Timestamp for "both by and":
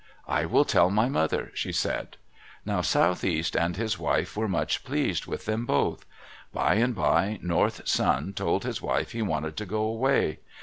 5.67-6.95